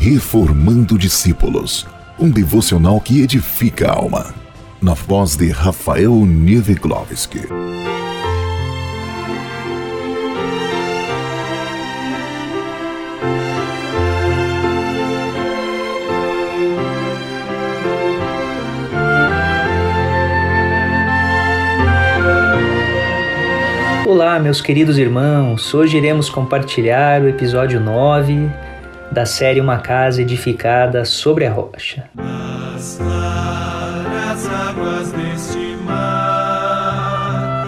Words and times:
Reformando 0.00 0.96
Discípulos, 0.96 1.84
um 2.16 2.30
devocional 2.30 3.00
que 3.00 3.20
edifica 3.20 3.90
a 3.90 3.96
alma. 3.96 4.32
Na 4.80 4.94
voz 4.94 5.36
de 5.36 5.50
Rafael 5.50 6.24
Nieweglovski. 6.24 7.40
Olá, 24.06 24.38
meus 24.38 24.60
queridos 24.60 24.96
irmãos. 24.96 25.74
Hoje 25.74 25.96
iremos 25.96 26.30
compartilhar 26.30 27.20
o 27.20 27.28
episódio 27.28 27.80
9 27.80 28.48
da 29.10 29.24
série 29.24 29.60
Uma 29.60 29.78
Casa 29.78 30.22
Edificada 30.22 31.04
sobre 31.04 31.46
a 31.46 31.52
Rocha. 31.52 32.04
As 32.70 33.00
águas 34.46 35.12
deste 35.12 35.76
mar, 35.84 37.66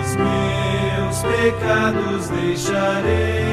os 0.00 0.16
meus 0.16 1.22
pecados 1.22 2.28
deixarei. 2.28 3.44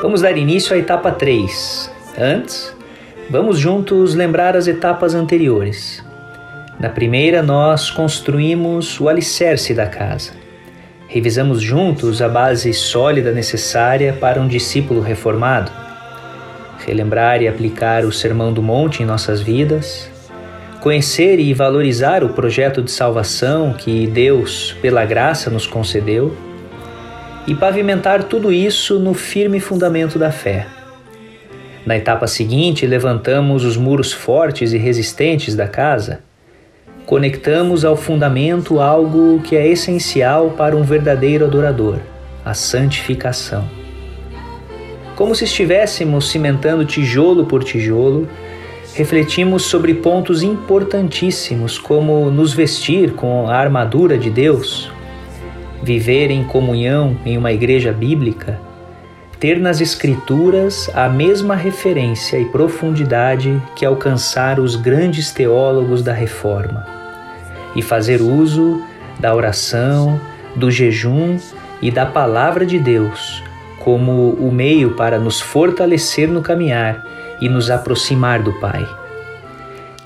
Vamos 0.00 0.22
dar 0.22 0.36
início 0.36 0.74
à 0.74 0.78
etapa 0.78 1.10
3. 1.10 1.90
Antes, 2.18 2.74
vamos 3.28 3.58
juntos 3.58 4.14
lembrar 4.14 4.56
as 4.56 4.66
etapas 4.66 5.14
anteriores. 5.14 6.04
Na 6.78 6.88
primeira, 6.88 7.42
nós 7.42 7.90
construímos 7.90 9.00
o 9.00 9.08
alicerce 9.08 9.74
da 9.74 9.86
casa. 9.86 10.45
Revisamos 11.08 11.62
juntos 11.62 12.20
a 12.20 12.28
base 12.28 12.74
sólida 12.74 13.30
necessária 13.30 14.12
para 14.12 14.40
um 14.40 14.48
discípulo 14.48 15.00
reformado. 15.00 15.70
Relembrar 16.84 17.40
e 17.40 17.48
aplicar 17.48 18.04
o 18.04 18.12
Sermão 18.12 18.52
do 18.52 18.60
Monte 18.60 19.02
em 19.02 19.06
nossas 19.06 19.40
vidas. 19.40 20.10
Conhecer 20.80 21.38
e 21.38 21.54
valorizar 21.54 22.24
o 22.24 22.30
projeto 22.30 22.82
de 22.82 22.90
salvação 22.90 23.72
que 23.72 24.06
Deus, 24.08 24.76
pela 24.82 25.04
graça, 25.04 25.48
nos 25.48 25.64
concedeu. 25.64 26.36
E 27.46 27.54
pavimentar 27.54 28.24
tudo 28.24 28.52
isso 28.52 28.98
no 28.98 29.14
firme 29.14 29.60
fundamento 29.60 30.18
da 30.18 30.32
fé. 30.32 30.66
Na 31.86 31.96
etapa 31.96 32.26
seguinte, 32.26 32.84
levantamos 32.84 33.64
os 33.64 33.76
muros 33.76 34.12
fortes 34.12 34.72
e 34.72 34.76
resistentes 34.76 35.54
da 35.54 35.68
casa 35.68 36.25
conectamos 37.06 37.84
ao 37.84 37.96
fundamento 37.96 38.80
algo 38.80 39.40
que 39.40 39.54
é 39.54 39.66
essencial 39.68 40.50
para 40.50 40.76
um 40.76 40.82
verdadeiro 40.82 41.44
adorador: 41.44 41.98
a 42.44 42.52
santificação. 42.52 43.64
Como 45.14 45.34
se 45.34 45.44
estivéssemos 45.44 46.28
cimentando 46.28 46.84
tijolo 46.84 47.46
por 47.46 47.64
tijolo, 47.64 48.28
refletimos 48.94 49.62
sobre 49.62 49.94
pontos 49.94 50.42
importantíssimos 50.42 51.78
como 51.78 52.30
nos 52.30 52.52
vestir 52.52 53.12
com 53.12 53.48
a 53.48 53.54
armadura 53.54 54.18
de 54.18 54.28
Deus, 54.28 54.90
viver 55.82 56.30
em 56.30 56.44
comunhão 56.44 57.16
em 57.24 57.38
uma 57.38 57.52
igreja 57.52 57.92
bíblica, 57.92 58.60
ter 59.40 59.58
nas 59.58 59.80
Escrituras 59.80 60.90
a 60.94 61.08
mesma 61.08 61.54
referência 61.54 62.38
e 62.38 62.46
profundidade 62.46 63.62
que 63.74 63.86
alcançar 63.86 64.58
os 64.58 64.76
grandes 64.76 65.30
teólogos 65.30 66.02
da 66.02 66.12
Reforma 66.12 66.95
e 67.76 67.82
fazer 67.82 68.20
uso 68.20 68.82
da 69.20 69.34
oração, 69.34 70.20
do 70.56 70.70
jejum 70.70 71.38
e 71.80 71.90
da 71.90 72.06
palavra 72.06 72.66
de 72.66 72.78
Deus 72.78 73.44
como 73.86 74.30
o 74.30 74.50
meio 74.50 74.96
para 74.96 75.16
nos 75.16 75.40
fortalecer 75.40 76.26
no 76.28 76.42
caminhar 76.42 77.06
e 77.40 77.48
nos 77.48 77.70
aproximar 77.70 78.42
do 78.42 78.52
Pai. 78.54 78.84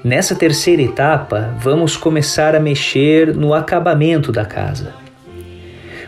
Nessa 0.04 0.34
terceira 0.34 0.82
etapa, 0.82 1.55
vamos 1.58 1.96
começar 1.96 2.55
a 2.55 2.61
mexer 2.61 3.34
no 3.34 3.55
acabamento 3.55 4.30
da 4.30 4.45
casa. 4.45 4.92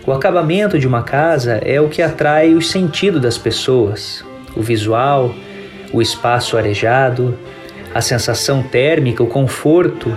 O 0.07 0.13
acabamento 0.13 0.79
de 0.79 0.87
uma 0.87 1.03
casa 1.03 1.63
é 1.65 1.81
o 1.81 1.89
que 1.89 2.03
atrai 2.03 2.53
o 2.53 2.61
sentido 2.61 3.19
das 3.19 3.39
pessoas, 3.39 4.23
o 4.55 4.61
visual, 4.61 5.35
o 5.95 6.03
espaço 6.03 6.59
arejado, 6.59 7.39
a 7.95 8.03
sensação 8.03 8.63
térmica, 8.63 9.23
o 9.23 9.27
conforto 9.27 10.15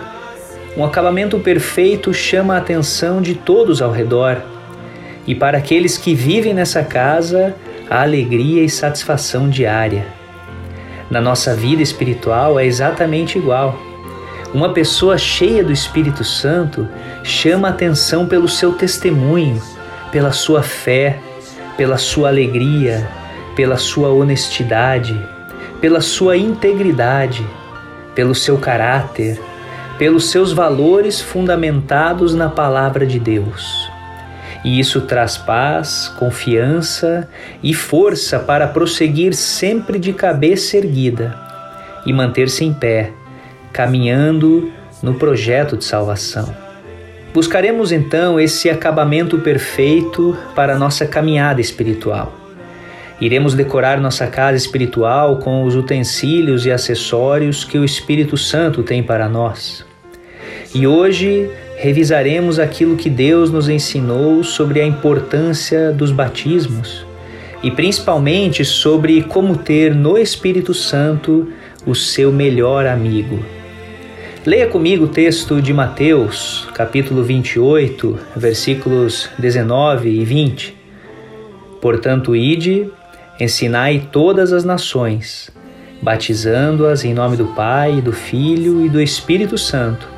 um 0.78 0.84
acabamento 0.84 1.40
perfeito 1.40 2.13
chama 2.13 2.56
a 2.56 2.58
atenção 2.58 3.22
de 3.22 3.34
todos 3.34 3.81
ao 3.81 3.91
redor. 3.91 4.41
E 5.25 5.34
para 5.34 5.58
aqueles 5.58 5.97
que 5.97 6.13
vivem 6.13 6.53
nessa 6.53 6.84
casa, 6.84 7.56
a 7.90 8.02
alegria 8.02 8.63
e 8.63 8.69
satisfação 8.69 9.50
diária. 9.50 10.06
Na 11.09 11.22
nossa 11.22 11.56
vida 11.56 11.81
espiritual 11.81 12.59
é 12.59 12.66
exatamente 12.66 13.38
igual. 13.38 13.80
Uma 14.53 14.74
pessoa 14.74 15.18
cheia 15.18 15.64
do 15.64 15.72
Espírito 15.72 16.24
Santo 16.24 16.88
chama 17.24 17.69
a 17.69 17.72
atenção 17.72 18.25
pelo 18.25 18.50
seu 18.50 18.74
testemunho, 18.74 19.62
pela 20.12 20.31
sua 20.31 20.62
fé, 20.62 21.19
pela 21.78 21.97
sua 21.97 22.30
alegria, 22.30 23.08
pela 23.56 23.78
sua 23.78 24.09
honestidade, 24.09 25.18
pela 25.80 26.02
sua 26.02 26.35
integridade, 26.35 27.46
pelo 28.14 28.35
seu 28.35 28.58
caráter, 28.58 29.40
pelos 29.98 30.30
seus 30.30 30.52
valores 30.52 31.22
fundamentados 31.22 32.34
na 32.34 32.50
palavra 32.50 33.06
de 33.06 33.20
Deus. 33.20 33.90
E 34.64 34.80
isso 34.80 35.02
traz 35.02 35.38
paz, 35.38 36.12
confiança 36.18 37.30
e 37.62 37.74
força 37.74 38.40
para 38.40 38.68
prosseguir 38.68 39.34
sempre 39.34 40.00
de 40.00 40.12
cabeça 40.12 40.78
erguida 40.78 41.38
e 42.06 42.12
manter-se 42.12 42.66
em 42.66 42.74
pé, 42.74 43.12
caminhando 43.72 44.72
no 45.04 45.14
projeto 45.14 45.78
de 45.78 45.86
salvação. 45.86 46.56
Buscaremos 47.34 47.92
então 47.92 48.40
esse 48.40 48.70
acabamento 48.70 49.38
perfeito 49.40 50.38
para 50.56 50.74
a 50.74 50.80
nossa 50.80 51.06
caminhada 51.06 51.62
espiritual. 51.62 52.45
Iremos 53.20 53.53
decorar 53.53 54.00
nossa 54.02 54.28
casa 54.28 54.58
espiritual 54.58 55.38
com 55.38 55.64
os 55.64 55.76
utensílios 55.76 56.66
e 56.66 56.72
acessórios 56.72 57.64
que 57.64 57.78
o 57.78 57.86
Espírito 57.86 58.36
Santo 58.36 58.84
tem 58.84 59.02
para 59.02 59.30
nós. 59.30 59.86
E 60.74 60.86
hoje 60.86 61.50
revisaremos 61.78 62.59
aquilo 62.59 62.98
que 62.98 63.09
Deus 63.09 63.50
nos 63.50 63.70
ensinou 63.70 64.44
sobre 64.44 64.81
a 64.81 64.86
importância 64.86 65.92
dos 65.92 66.12
batismos 66.12 67.06
e 67.64 67.72
principalmente 67.72 68.66
sobre 68.66 69.24
como 69.24 69.58
ter 69.58 69.96
no 69.96 70.18
Espírito 70.18 70.74
Santo 70.74 71.52
o 71.86 71.96
seu 71.96 72.32
melhor 72.32 72.86
amigo. 72.86 73.40
Leia 74.46 74.68
comigo 74.68 75.06
o 75.06 75.08
texto 75.08 75.62
de 75.62 75.74
Mateus, 75.74 76.68
capítulo 76.74 77.24
28, 77.24 78.20
versículos 78.36 79.30
19 79.40 80.09
e 80.09 80.24
20. 80.24 80.76
Portanto, 81.82 82.36
ide, 82.36 82.90
ensinai 83.40 84.07
todas 84.12 84.53
as 84.53 84.63
nações, 84.63 85.50
batizando-as 86.01 87.03
em 87.03 87.13
nome 87.13 87.38
do 87.38 87.46
Pai, 87.47 88.01
do 88.01 88.12
Filho 88.12 88.85
e 88.85 88.90
do 88.90 89.01
Espírito 89.01 89.57
Santo 89.57 90.16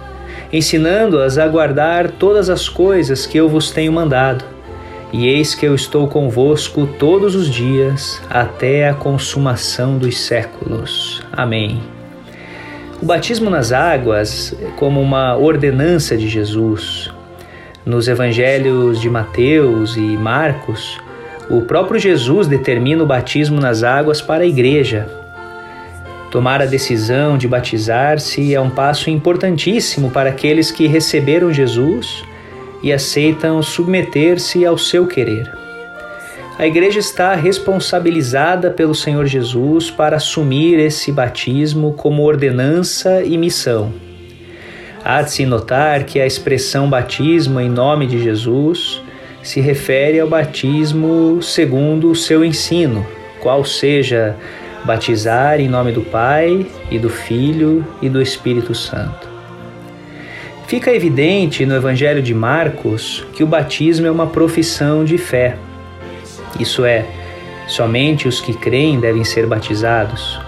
ensinando-as 0.52 1.38
a 1.38 1.48
guardar 1.48 2.12
todas 2.12 2.50
as 2.50 2.70
coisas 2.70 3.26
que 3.26 3.38
eu 3.38 3.50
vos 3.50 3.72
tenho 3.72 3.92
mandado. 3.92 4.46
E 5.12 5.28
eis 5.28 5.56
que 5.56 5.66
eu 5.66 5.74
estou 5.74 6.08
convosco 6.08 6.86
todos 7.00 7.34
os 7.34 7.50
dias, 7.50 8.22
até 8.30 8.90
a 8.90 8.94
consumação 8.94 9.98
dos 9.98 10.20
séculos. 10.20 11.24
Amém. 11.32 11.82
O 13.02 13.06
batismo 13.06 13.50
nas 13.50 13.72
águas, 13.72 14.56
como 14.76 15.02
uma 15.02 15.38
ordenança 15.38 16.18
de 16.18 16.28
Jesus, 16.28 17.10
nos 17.86 18.08
evangelhos 18.08 19.00
de 19.00 19.10
Mateus 19.10 19.96
e 19.96 20.02
Marcos, 20.02 21.00
o 21.50 21.62
próprio 21.62 22.00
Jesus 22.00 22.48
determina 22.48 23.04
o 23.04 23.08
batismo 23.08 23.60
nas 23.60 23.84
águas 23.84 24.22
para 24.22 24.44
a 24.44 24.48
igreja, 24.48 25.08
Tomar 26.30 26.62
a 26.62 26.66
decisão 26.66 27.38
de 27.38 27.48
batizar-se 27.48 28.54
é 28.54 28.60
um 28.60 28.70
passo 28.70 29.10
importantíssimo 29.10 30.12
para 30.12 30.30
aqueles 30.30 30.70
que 30.70 30.86
receberam 30.86 31.54
Jesus 31.54 32.24
e 32.84 32.92
aceitam 32.92 33.64
submeter-se 33.64 34.66
ao 34.66 34.78
seu 34.78 35.08
querer. 35.08 35.50
A 36.60 36.68
igreja 36.68 37.00
está 37.00 37.34
responsabilizada 37.34 38.70
pelo 38.70 38.94
Senhor 38.94 39.26
Jesus 39.26 39.90
para 39.90 40.18
assumir 40.18 40.78
esse 40.80 41.12
batismo 41.12 41.94
como 41.94 42.24
ordenança 42.24 43.24
e 43.24 43.38
missão. 43.38 43.94
Há 45.06 45.22
de 45.22 45.32
se 45.32 45.46
notar 45.46 46.04
que 46.04 46.20
a 46.20 46.28
expressão 46.28 46.90
batismo 46.90 47.62
em 47.62 47.70
nome 47.70 48.06
de 48.06 48.22
Jesus 48.22 49.02
se 49.44 49.60
refere 49.60 50.20
ao 50.20 50.28
batismo 50.28 51.42
segundo 51.42 52.12
o 52.12 52.16
seu 52.16 52.44
ensino, 52.44 53.06
qual 53.40 53.64
seja 53.64 54.36
batizar 54.84 55.60
em 55.60 55.68
nome 55.68 55.92
do 55.92 56.02
Pai 56.02 56.66
e 56.90 56.98
do 56.98 57.10
Filho 57.10 57.86
e 58.02 58.10
do 58.10 58.22
Espírito 58.22 58.74
Santo. 58.76 59.28
Fica 60.68 60.94
evidente 60.94 61.66
no 61.66 61.76
Evangelho 61.76 62.22
de 62.22 62.34
Marcos 62.34 63.26
que 63.34 63.44
o 63.44 63.48
batismo 63.48 64.06
é 64.06 64.12
uma 64.12 64.28
profissão 64.28 65.06
de 65.06 65.18
fé. 65.18 65.58
Isso 66.60 66.84
é, 66.84 67.06
Somente 67.68 68.30
os 68.30 68.40
que 68.40 68.54
creem 68.54 68.98
devem 68.98 69.26
ser 69.26 69.46
batizados. 69.46 70.40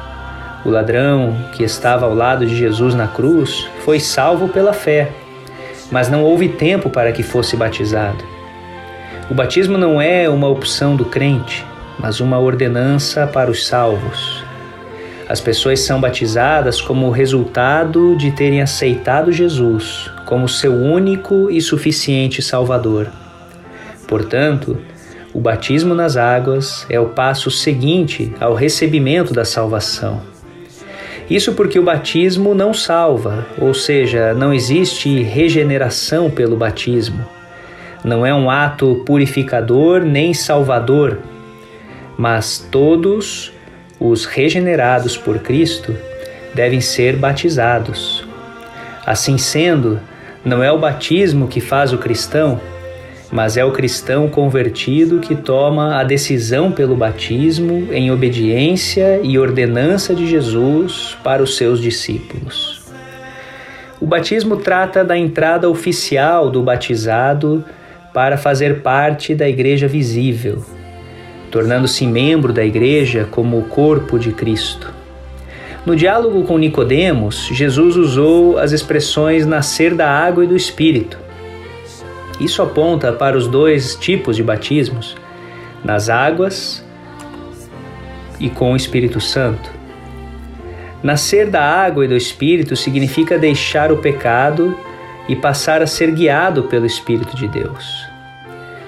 O 0.65 0.69
ladrão 0.69 1.36
que 1.53 1.63
estava 1.63 2.06
ao 2.06 2.15
lado 2.15 2.45
de 2.45 2.56
Jesus 2.56 2.95
na 2.95 3.07
cruz 3.07 3.69
foi 3.83 4.00
salvo 4.00 4.47
pela 4.47 4.71
fé, 4.71 5.09
mas 5.91 6.09
não 6.09 6.24
houve 6.24 6.47
tempo 6.47 6.89
para 6.89 7.12
que 7.12 7.21
fosse 7.21 7.57
batizado. 7.57 8.24
O 9.30 9.34
batismo 9.36 9.78
não 9.78 10.02
é 10.02 10.28
uma 10.28 10.48
opção 10.48 10.96
do 10.96 11.06
crente, 11.06 11.64
mas 12.00 12.20
uma 12.20 12.40
ordenança 12.40 13.28
para 13.28 13.52
os 13.52 13.68
salvos. 13.68 14.44
As 15.28 15.40
pessoas 15.40 15.81
são 15.81 16.02
batizadas 16.02 16.81
como 16.81 17.12
resultado 17.12 18.16
de 18.16 18.31
terem 18.31 18.60
aceitado 18.60 19.31
Jesus 19.31 20.10
como 20.26 20.50
seu 20.50 20.74
único 20.74 21.50
e 21.52 21.62
suficiente 21.62 22.42
Salvador. 22.42 23.08
Portanto, 24.08 24.78
o 25.32 25.40
batismo 25.40 25.94
nas 25.94 26.18
águas 26.18 26.88
é 26.90 27.00
o 27.00 27.10
passo 27.10 27.52
seguinte 27.52 28.34
ao 28.40 28.56
recebimento 28.56 29.32
da 29.32 29.46
salvação. 29.46 30.22
Isso 31.30 31.54
porque 31.54 31.78
o 31.78 31.84
batismo 31.84 32.56
não 32.56 32.74
salva, 32.74 33.46
ou 33.60 33.75
seja, 33.75 34.34
não 34.34 34.52
existe 34.52 35.22
regeneração 35.22 36.32
pelo 36.32 36.58
batismo. 36.58 37.38
Não 38.04 38.25
é 38.25 38.34
um 38.34 38.50
ato 38.50 39.04
purificador 39.06 40.01
nem 40.01 40.34
salvador, 40.34 41.19
mas 42.18 42.66
todos 42.72 43.51
os 44.00 44.25
regenerados 44.25 45.18
por 45.18 45.40
Cristo 45.40 45.96
devem 46.54 46.80
ser 46.80 47.18
batizados. 47.18 48.25
Assim 49.06 49.38
sendo, 49.38 50.00
não 50.44 50.63
é 50.63 50.72
o 50.72 50.78
batismo 50.78 51.48
que 51.48 51.60
faz 51.60 51.92
o 51.92 51.98
cristão, 51.98 52.60
mas 53.31 53.57
é 53.57 53.66
o 53.66 53.72
cristão 53.72 54.28
convertido 54.30 55.19
que 55.19 55.36
toma 55.36 56.00
a 56.00 56.04
decisão 56.04 56.72
pelo 56.72 56.96
batismo 56.96 57.94
em 57.94 58.12
obediência 58.12 59.19
e 59.22 59.38
ordenança 59.38 60.16
de 60.16 60.28
Jesus 60.28 61.18
para 61.24 61.44
os 61.44 61.57
seus 61.57 61.80
discípulos. 61.80 62.80
O 64.00 64.06
batismo 64.06 64.56
trata 64.56 65.04
da 65.04 65.18
entrada 65.18 65.69
oficial 65.69 66.50
do 66.50 66.63
batizado 66.63 67.63
para 68.14 68.38
fazer 68.38 68.82
parte 68.82 69.36
da 69.36 69.48
igreja 69.48 69.88
visível, 69.88 70.64
tornando-se 71.52 72.06
membro 72.06 72.52
da 72.52 72.64
igreja 72.64 73.28
como 73.30 73.58
o 73.58 73.64
corpo 73.64 74.18
de 74.18 74.32
Cristo. 74.32 74.94
No 75.86 75.96
diálogo 75.96 76.44
com 76.44 76.58
Nicodemos, 76.58 77.50
Jesus 77.52 77.96
usou 77.96 78.58
as 78.58 78.72
expressões 78.72 79.46
nascer 79.46 79.94
da 79.96 80.10
água 80.10 80.44
e 80.44 80.48
do 80.48 80.56
espírito 80.56 81.30
isso 82.40 82.62
aponta 82.62 83.12
para 83.12 83.38
os 83.38 83.48
dois 83.48 83.96
tipos 83.96 84.38
de 84.38 84.44
batismos, 84.44 85.16
nas 85.84 86.10
águas 86.10 86.84
e 88.40 88.50
com 88.50 88.72
o 88.72 88.76
Espírito 88.78 89.20
Santo. 89.20 89.70
Nascer 91.04 91.50
da 91.50 91.62
água 91.62 92.06
e 92.06 92.08
do 92.08 92.16
Espírito 92.16 92.76
significa 92.76 93.38
deixar 93.38 93.92
o 93.92 93.98
pecado 93.98 94.76
e 95.30 95.36
passar 95.36 95.81
a 95.84 95.88
ser 95.88 96.12
guiado 96.12 96.64
pelo 96.64 96.88
Espírito 96.88 97.36
de 97.38 97.48
Deus. 97.48 98.10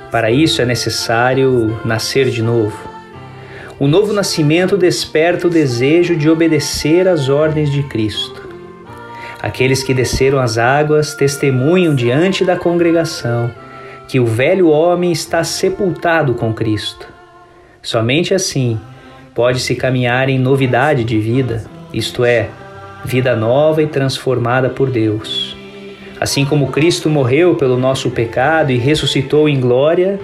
Para 0.10 0.32
isso 0.32 0.62
é 0.62 0.66
necessário 0.66 1.80
nascer 1.86 2.30
de 2.30 2.42
novo. 2.42 2.78
O 3.80 3.88
novo 3.88 4.12
nascimento 4.12 4.76
desperta 4.76 5.48
o 5.48 5.50
desejo 5.50 6.16
de 6.16 6.30
obedecer 6.30 7.08
às 7.08 7.30
ordens 7.30 7.72
de 7.72 7.84
Cristo. 7.84 8.50
Aqueles 9.42 9.84
que 9.84 9.94
desceram 9.94 10.40
as 10.40 10.58
águas 10.58 11.14
testemunham 11.14 11.96
diante 11.96 12.44
da 12.44 12.56
congregação 12.56 13.52
que 14.08 14.20
o 14.20 14.26
velho 14.26 14.68
homem 14.68 15.12
está 15.12 15.44
sepultado 15.44 16.34
com 16.34 16.54
Cristo. 16.54 17.08
Somente 17.82 18.34
assim 18.34 18.80
pode-se 19.34 19.76
caminhar 19.76 20.28
em 20.28 20.38
novidade 20.38 21.04
de 21.04 21.18
vida, 21.18 21.64
isto 21.94 22.26
é, 22.26 22.50
vida 23.06 23.36
nova 23.36 23.82
e 23.82 23.88
transformada 23.88 24.70
por 24.70 24.90
Deus. 24.90 25.61
Assim 26.22 26.46
como 26.46 26.68
Cristo 26.68 27.10
morreu 27.10 27.56
pelo 27.56 27.80
nosso 27.80 28.12
pecado 28.12 28.72
e 28.72 28.78
ressuscitou 28.78 29.50
em 29.50 29.60
glória, 29.60 30.20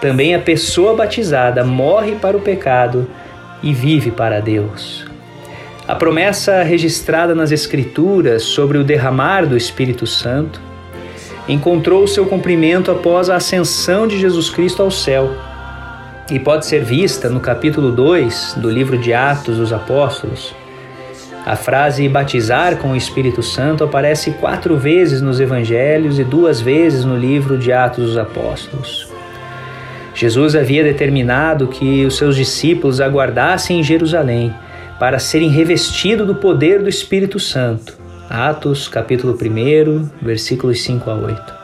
também 0.00 0.32
a 0.32 0.38
pessoa 0.38 0.94
batizada 0.94 1.64
morre 1.64 2.12
para 2.12 2.36
o 2.36 2.40
pecado 2.40 3.08
e 3.60 3.74
vive 3.74 4.12
para 4.12 4.40
Deus. 4.40 5.04
A 5.88 5.96
promessa 5.96 6.62
registrada 6.62 7.34
nas 7.34 7.50
Escrituras 7.50 8.44
sobre 8.44 8.78
o 8.78 8.84
derramar 8.84 9.44
do 9.44 9.56
Espírito 9.56 10.06
Santo 10.06 10.60
encontrou 11.48 12.06
seu 12.06 12.26
cumprimento 12.26 12.92
após 12.92 13.28
a 13.28 13.34
ascensão 13.34 14.06
de 14.06 14.20
Jesus 14.20 14.50
Cristo 14.50 14.84
ao 14.84 14.90
céu 14.92 15.34
e 16.30 16.38
pode 16.38 16.64
ser 16.64 16.84
vista 16.84 17.28
no 17.28 17.40
capítulo 17.40 17.90
2 17.90 18.54
do 18.58 18.70
livro 18.70 18.96
de 18.96 19.12
Atos 19.12 19.56
dos 19.56 19.72
Apóstolos. 19.72 20.59
A 21.44 21.56
frase 21.56 22.06
batizar 22.08 22.76
com 22.76 22.92
o 22.92 22.96
Espírito 22.96 23.42
Santo 23.42 23.82
aparece 23.82 24.32
quatro 24.32 24.76
vezes 24.76 25.22
nos 25.22 25.40
Evangelhos 25.40 26.18
e 26.18 26.24
duas 26.24 26.60
vezes 26.60 27.04
no 27.04 27.16
livro 27.16 27.56
de 27.56 27.72
Atos 27.72 28.08
dos 28.08 28.18
Apóstolos. 28.18 29.08
Jesus 30.14 30.54
havia 30.54 30.84
determinado 30.84 31.66
que 31.66 32.04
os 32.04 32.18
seus 32.18 32.36
discípulos 32.36 33.00
aguardassem 33.00 33.80
em 33.80 33.82
Jerusalém 33.82 34.52
para 34.98 35.18
serem 35.18 35.48
revestidos 35.48 36.26
do 36.26 36.34
poder 36.34 36.82
do 36.82 36.88
Espírito 36.88 37.40
Santo. 37.40 37.98
Atos, 38.28 38.86
capítulo 38.86 39.32
1, 39.32 40.10
versículos 40.20 40.82
5 40.82 41.10
a 41.10 41.14
8. 41.14 41.54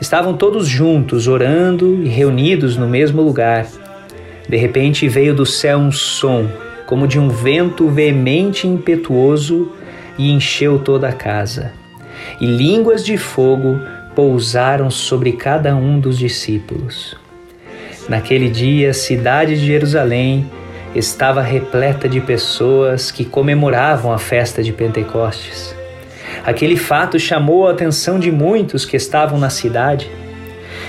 Estavam 0.00 0.34
todos 0.34 0.68
juntos, 0.68 1.26
orando 1.26 2.00
e 2.04 2.08
reunidos 2.08 2.76
no 2.76 2.86
mesmo 2.86 3.22
lugar. 3.22 3.66
De 4.48 4.56
repente 4.56 5.08
veio 5.08 5.34
do 5.34 5.44
céu 5.44 5.78
um 5.78 5.90
som, 5.90 6.48
como 6.86 7.06
de 7.06 7.18
um 7.18 7.28
vento 7.28 7.88
veemente 7.88 8.66
e 8.66 8.70
impetuoso, 8.70 9.72
e 10.18 10.30
encheu 10.30 10.78
toda 10.78 11.08
a 11.08 11.12
casa. 11.12 11.72
E 12.40 12.46
línguas 12.46 13.04
de 13.04 13.16
fogo 13.16 13.80
pousaram 14.14 14.90
sobre 14.90 15.32
cada 15.32 15.74
um 15.74 15.98
dos 15.98 16.18
discípulos. 16.18 17.16
Naquele 18.08 18.48
dia, 18.48 18.90
a 18.90 18.94
cidade 18.94 19.58
de 19.58 19.66
Jerusalém 19.66 20.48
estava 20.94 21.42
repleta 21.42 22.08
de 22.08 22.20
pessoas 22.20 23.10
que 23.10 23.24
comemoravam 23.24 24.12
a 24.12 24.18
festa 24.18 24.62
de 24.62 24.72
Pentecostes. 24.72 25.74
Aquele 26.44 26.76
fato 26.76 27.18
chamou 27.18 27.66
a 27.66 27.72
atenção 27.72 28.18
de 28.18 28.30
muitos 28.30 28.84
que 28.84 28.96
estavam 28.96 29.38
na 29.38 29.50
cidade 29.50 30.10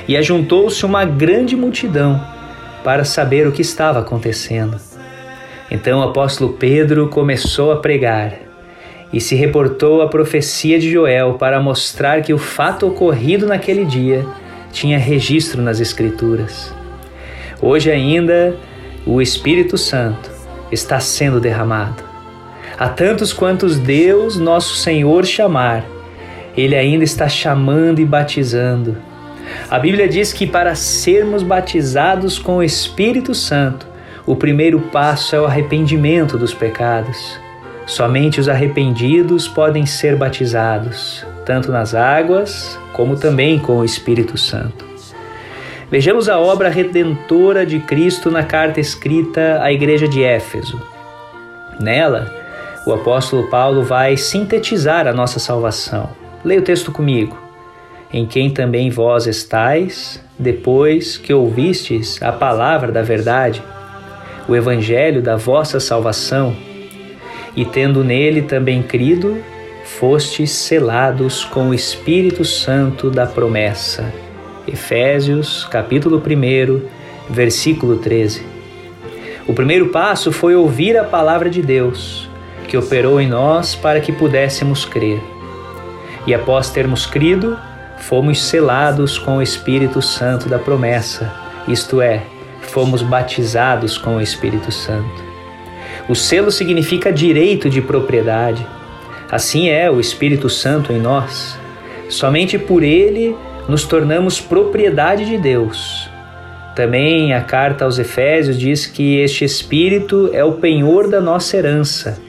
e 0.08 0.16
ajuntou-se 0.16 0.86
uma 0.86 1.06
grande 1.06 1.56
multidão 1.56 2.22
para 2.84 3.04
saber 3.04 3.48
o 3.48 3.52
que 3.52 3.62
estava 3.62 4.00
acontecendo. 4.00 4.78
Então 5.70 6.00
o 6.00 6.04
apóstolo 6.04 6.54
Pedro 6.54 7.08
começou 7.08 7.72
a 7.72 7.78
pregar 7.78 8.34
e 9.12 9.20
se 9.20 9.36
reportou 9.36 10.02
a 10.02 10.08
profecia 10.08 10.78
de 10.78 10.92
Joel 10.92 11.34
para 11.34 11.60
mostrar 11.60 12.22
que 12.22 12.34
o 12.34 12.38
fato 12.38 12.88
ocorrido 12.88 13.48
naquele 13.48 13.86
dia 13.86 14.26
tinha 14.72 14.98
registro 14.98 15.62
nas 15.62 15.80
Escrituras. 15.80 16.74
Hoje 17.62 17.90
ainda, 17.90 18.56
o 19.06 19.22
Espírito 19.22 19.78
Santo 19.78 20.30
está 20.72 21.00
sendo 21.00 21.40
derramado. 21.40 22.04
A 22.78 22.90
tantos 22.90 23.32
quantos 23.32 23.78
Deus, 23.78 24.38
nosso 24.38 24.76
Senhor, 24.76 25.26
chamar, 25.26 25.86
Ele 26.58 26.76
ainda 26.76 27.06
está 27.06 27.30
chamando 27.30 28.00
e 28.00 28.06
batizando. 28.06 28.98
A 29.70 29.80
Bíblia 29.80 30.08
diz 30.08 30.34
que 30.34 30.46
para 30.46 30.76
sermos 30.76 31.42
batizados 31.42 32.38
com 32.38 32.58
o 32.58 32.64
Espírito 32.64 33.34
Santo, 33.34 33.88
o 34.26 34.36
primeiro 34.36 34.80
passo 34.80 35.36
é 35.36 35.40
o 35.40 35.46
arrependimento 35.46 36.38
dos 36.38 36.54
pecados. 36.54 37.40
Somente 37.86 38.40
os 38.40 38.50
arrependidos 38.50 39.48
podem 39.48 39.86
ser 39.86 40.16
batizados, 40.16 41.26
tanto 41.46 41.72
nas 41.72 41.94
águas 41.94 42.80
como 42.94 43.16
também 43.16 43.60
com 43.60 43.78
o 43.78 43.86
Espírito 43.86 44.38
Santo. 44.38 44.86
Vejamos 45.92 46.28
a 46.28 46.40
obra 46.40 46.70
redentora 46.70 47.64
de 47.64 47.80
Cristo 47.80 48.32
na 48.32 48.44
carta 48.44 48.80
escrita 48.80 49.60
à 49.62 49.72
igreja 49.72 50.08
de 50.08 50.24
Éfeso. 50.24 50.82
Nela, 51.80 52.34
o 52.88 52.94
apóstolo 52.94 53.48
Paulo 53.50 53.84
vai 53.84 54.18
sintetizar 54.18 55.08
a 55.08 55.14
nossa 55.14 55.38
salvação. 55.40 56.10
Leia 56.44 56.60
o 56.60 56.64
texto 56.64 56.92
comigo. 56.92 57.38
Em 58.12 58.26
quem 58.26 58.50
também 58.50 58.90
vós 58.90 59.28
estáis, 59.28 60.20
depois 60.40 61.18
que 61.18 61.34
ouvistes 61.34 62.22
a 62.24 62.32
palavra 62.32 62.92
da 62.92 63.04
verdade, 63.04 63.62
o 64.48 64.56
evangelho 64.56 65.22
da 65.22 65.36
vossa 65.36 65.80
salvação, 65.80 66.56
e 67.56 67.66
tendo 67.66 68.04
nele 68.04 68.42
também 68.42 68.84
crido, 68.84 69.38
fostes 69.86 70.52
selados 70.52 71.46
com 71.46 71.70
o 71.70 71.74
Espírito 71.74 72.44
Santo 72.44 73.10
da 73.10 73.26
promessa 73.26 74.12
Efésios, 74.68 75.64
capítulo 75.66 76.18
1, 76.18 76.82
versículo 77.30 77.98
13. 77.98 78.44
O 79.48 79.54
primeiro 79.54 79.90
passo 79.90 80.32
foi 80.32 80.56
ouvir 80.56 80.98
a 80.98 81.04
palavra 81.04 81.52
de 81.52 81.62
Deus, 81.62 82.28
que 82.68 82.76
operou 82.76 83.22
em 83.22 83.28
nós 83.28 83.76
para 83.76 84.00
que 84.00 84.12
pudéssemos 84.12 84.84
crer. 84.84 85.22
E 86.26 86.34
após 86.34 86.72
termos 86.72 87.06
crido, 87.06 87.58
fomos 88.00 88.44
selados 88.44 89.20
com 89.20 89.38
o 89.38 89.42
Espírito 89.42 90.02
Santo 90.02 90.50
da 90.50 90.58
promessa, 90.58 91.32
isto 91.68 92.02
é, 92.02 92.24
fomos 92.76 93.02
batizados 93.02 93.98
com 93.98 94.18
o 94.18 94.22
Espírito 94.22 94.70
Santo. 94.70 95.24
O 96.10 96.14
selo 96.14 96.52
significa 96.52 97.10
direito 97.10 97.70
de 97.70 97.82
propriedade. 97.82 98.68
Assim 99.32 99.70
é 99.70 99.90
o 99.90 99.98
Espírito 99.98 100.50
Santo 100.50 100.92
em 100.92 101.00
nós. 101.00 101.58
Somente 102.10 102.60
por 102.60 102.84
ele 102.84 103.34
nos 103.70 103.86
tornamos 103.86 104.42
propriedade 104.42 105.24
de 105.24 105.38
Deus. 105.38 106.10
Também 106.76 107.34
a 107.34 107.40
carta 107.40 107.86
aos 107.86 107.98
Efésios 107.98 108.60
diz 108.60 108.86
que 108.86 109.20
este 109.20 109.46
Espírito 109.46 110.30
é 110.34 110.44
o 110.44 110.52
penhor 110.52 111.08
da 111.08 111.22
nossa 111.22 111.56
herança. 111.56 112.20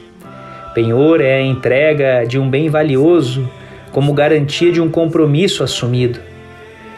Penhor 0.73 1.19
é 1.19 1.39
a 1.39 1.45
entrega 1.45 2.23
de 2.25 2.39
um 2.39 2.49
bem 2.49 2.69
valioso 2.69 3.51
como 3.91 4.13
garantia 4.13 4.71
de 4.71 4.79
um 4.79 4.89
compromisso 4.89 5.61
assumido. 5.61 6.21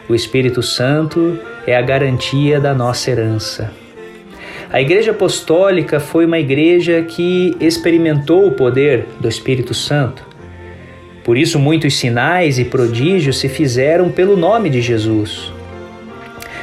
O 0.08 0.14
Espírito 0.14 0.62
Santo 0.62 1.36
é 1.66 1.76
a 1.76 1.82
garantia 1.82 2.60
da 2.60 2.74
nossa 2.74 3.10
herança. 3.10 3.72
A 4.72 4.80
Igreja 4.80 5.10
Apostólica 5.10 5.98
foi 5.98 6.26
uma 6.26 6.38
igreja 6.38 7.02
que 7.02 7.56
experimentou 7.60 8.46
o 8.46 8.52
poder 8.52 9.06
do 9.18 9.28
Espírito 9.28 9.74
Santo. 9.74 10.24
Por 11.24 11.36
isso, 11.36 11.58
muitos 11.58 11.96
sinais 11.96 12.58
e 12.58 12.64
prodígios 12.64 13.38
se 13.38 13.48
fizeram 13.48 14.10
pelo 14.10 14.36
nome 14.36 14.70
de 14.70 14.80
Jesus. 14.80 15.52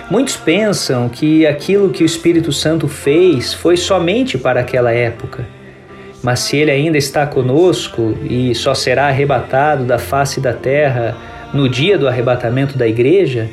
Muitos 0.09 0.37
pensam 0.37 1.09
que 1.09 1.45
aquilo 1.45 1.89
que 1.89 2.03
o 2.03 2.05
Espírito 2.05 2.51
Santo 2.51 2.87
fez 2.87 3.53
foi 3.53 3.75
somente 3.75 4.37
para 4.37 4.61
aquela 4.61 4.91
época 4.91 5.57
mas 6.21 6.39
se 6.39 6.57
ele 6.57 6.71
ainda 6.71 6.97
está 6.97 7.25
conosco 7.25 8.17
e 8.23 8.53
só 8.55 8.73
será 8.73 9.07
arrebatado 9.07 9.83
da 9.85 9.99
face 9.99 10.41
da 10.41 10.53
terra 10.53 11.15
no 11.53 11.69
dia 11.69 11.97
do 11.97 12.07
arrebatamento 12.07 12.77
da 12.77 12.87
igreja, 12.87 13.47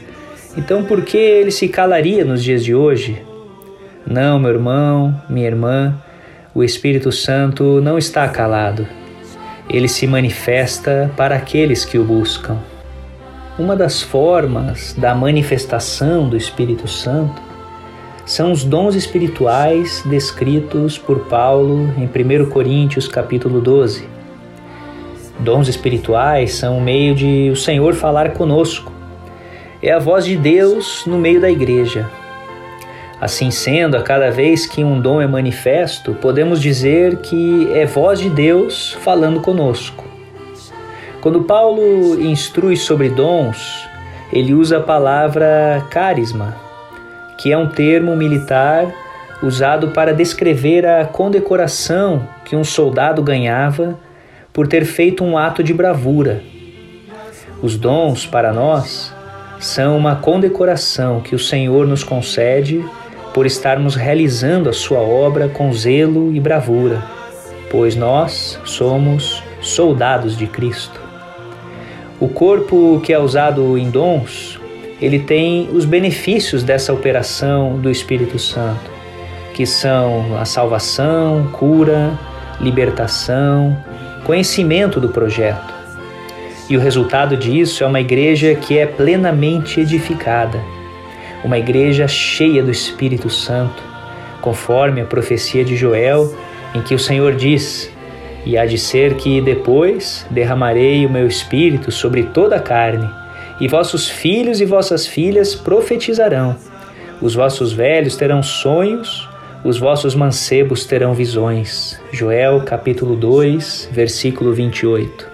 então 0.56 0.84
por 0.84 1.02
que 1.02 1.16
ele 1.16 1.50
se 1.50 1.68
calaria 1.68 2.25
nos 2.25 2.42
dias 2.42 2.64
de 2.64 2.75
hoje? 2.75 3.23
Não, 4.06 4.38
meu 4.38 4.50
irmão, 4.50 5.20
minha 5.28 5.46
irmã, 5.46 5.94
o 6.54 6.62
Espírito 6.62 7.11
Santo 7.11 7.80
não 7.80 7.99
está 7.99 8.28
calado. 8.28 8.87
Ele 9.68 9.88
se 9.88 10.06
manifesta 10.06 11.11
para 11.16 11.37
aqueles 11.37 11.84
que 11.84 11.99
o 11.99 12.04
buscam. 12.04 12.58
Uma 13.58 13.75
das 13.75 14.02
formas 14.02 14.94
da 14.99 15.14
manifestação 15.14 16.28
do 16.28 16.37
Espírito 16.37 16.87
Santo 16.87 17.42
são 18.26 18.52
os 18.52 18.64
dons 18.64 18.94
espirituais 18.94 20.02
descritos 20.06 20.96
por 20.96 21.26
Paulo 21.26 21.92
em 21.99 22.04
1 22.04 22.50
Coríntios 22.50 23.06
capítulo 23.06 23.61
12. 23.61 24.08
Dons 25.40 25.68
espirituais 25.68 26.54
são 26.54 26.78
o 26.78 26.80
meio 26.80 27.14
de 27.14 27.50
o 27.50 27.56
Senhor 27.56 27.94
falar 27.94 28.32
conosco. 28.32 28.93
É 29.85 29.93
a 29.93 29.99
voz 29.99 30.25
de 30.25 30.35
Deus 30.35 31.05
no 31.07 31.19
meio 31.19 31.43
da 31.43 31.50
igreja. 31.50 32.09
Assim 33.21 33.50
sendo, 33.50 33.99
a 33.99 34.03
cada 34.03 34.31
vez 34.31 34.64
que 34.64 34.83
um 34.83 34.99
dom 34.99 35.21
é 35.21 35.26
manifesto, 35.26 36.14
podemos 36.14 36.59
dizer 36.62 37.19
que 37.19 37.71
é 37.71 37.85
voz 37.85 38.19
de 38.19 38.31
Deus 38.31 38.95
falando 39.03 39.43
conosco. 39.43 40.03
Quando 41.21 41.43
Paulo 41.43 42.19
instrui 42.19 42.79
sobre 42.79 43.11
dons, 43.11 43.87
ele 44.33 44.55
usa 44.55 44.79
a 44.79 44.83
palavra 44.83 45.87
carisma, 45.91 46.57
que 47.37 47.53
é 47.53 47.59
um 47.59 47.69
termo 47.69 48.17
militar 48.17 48.91
usado 49.43 49.88
para 49.88 50.14
descrever 50.14 50.87
a 50.87 51.05
condecoração 51.05 52.26
que 52.47 52.57
um 52.57 52.64
soldado 52.64 53.23
ganhava 53.23 53.99
por 54.50 54.67
ter 54.67 54.87
feito 54.87 55.23
um 55.23 55.37
ato 55.37 55.62
de 55.62 55.75
bravura. 55.75 56.43
Os 57.61 57.76
dons, 57.76 58.25
para 58.25 58.50
nós, 58.50 59.13
são 59.58 59.96
uma 59.96 60.16
condecoração 60.16 61.20
que 61.20 61.34
o 61.34 61.38
Senhor 61.38 61.87
nos 61.87 62.04
concede 62.04 62.84
por 63.32 63.46
estarmos 63.46 63.94
realizando 63.94 64.68
a 64.68 64.73
sua 64.73 65.00
obra 65.00 65.49
com 65.49 65.73
zelo 65.73 66.34
e 66.34 66.40
bravura, 66.40 67.02
pois 67.70 67.96
nós 67.96 68.58
somos 68.64 69.42
soldados 69.61 70.37
de 70.37 70.46
Cristo. 70.46 71.00
O 72.20 72.28
corpo 72.28 73.00
que 73.02 73.12
é 73.12 73.18
usado 73.18 73.76
em 73.76 73.90
dons 73.90 74.61
ele 75.00 75.18
tem 75.18 75.68
os 75.73 75.84
benefícios 75.84 76.62
dessa 76.62 76.92
operação 76.92 77.78
do 77.78 77.90
Espírito 77.90 78.38
Santo, 78.38 78.90
que 79.52 79.66
são 79.66 80.38
a 80.38 80.44
salvação, 80.44 81.49
cura, 81.52 82.18
libertação, 82.61 83.76
conhecimento 84.25 85.00
do 85.00 85.08
projeto. 85.08 85.74
E 86.68 86.76
o 86.76 86.80
resultado 86.80 87.37
disso 87.37 87.85
é 87.85 87.87
uma 87.87 88.00
igreja 88.00 88.54
que 88.54 88.78
é 88.78 88.87
plenamente 88.87 89.80
edificada, 89.80 90.62
uma 91.44 91.59
igreja 91.59 92.09
cheia 92.09 92.62
do 92.62 92.71
Espírito 92.71 93.28
Santo, 93.28 93.83
conforme 94.40 95.02
a 95.02 95.04
profecia 95.04 95.62
de 95.62 95.76
Joel, 95.76 96.35
em 96.75 96.80
que 96.80 96.94
o 96.94 96.99
Senhor 96.99 97.35
diz: 97.35 97.90
E 98.47 98.56
há 98.56 98.64
de 98.64 98.78
ser 98.78 99.14
que 99.14 99.42
depois 99.42 100.26
derramarei 100.30 101.04
o 101.04 101.11
meu 101.11 101.26
espírito 101.26 101.92
sobre 101.92 102.23
toda 102.23 102.56
a 102.56 102.61
carne 102.61 103.11
e 103.61 103.68
vossos 103.68 104.09
filhos 104.09 104.61
e 104.61 104.64
vossas 104.64 105.06
filhas 105.06 105.54
profetizarão. 105.54 106.56
Os 107.21 107.35
vossos 107.35 107.75
velhos 107.75 108.16
terão 108.16 108.42
sonhos, 108.42 109.28
os 109.62 109.78
vossos 109.78 110.14
mancebos 110.14 110.87
terão 110.87 111.12
visões. 111.12 112.00
Joel 112.11 112.62
capítulo 112.62 113.14
2, 113.16 113.90
versículo 113.92 114.52
28. 114.52 115.34